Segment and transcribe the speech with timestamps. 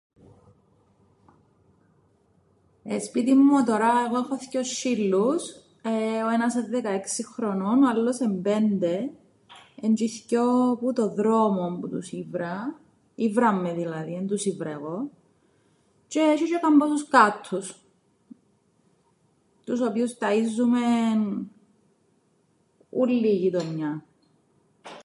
[3.07, 5.43] Σπίτιν μου τωρά εγώ έχω θκυο σ̆σ̆ύλλους,
[6.25, 8.95] ο ένας εν' δεκαέξι χρονών, ο άλλος εν' πέντε.
[9.81, 12.79] Εν' τζ̆αι οι θκυο που τον δρόμον που τους ήβρα,
[13.15, 15.09] ήβραν με δηλαδή, εν τους ήβρα εγώ,
[16.07, 17.67] τζ̆αι έσ̆έι τζ̆αι καμπόσους κάττους
[19.65, 21.19] τους οποίους ταΐζουμεν
[22.89, 24.05] ούλλη η γειτονιά.